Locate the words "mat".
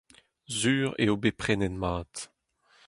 1.81-2.13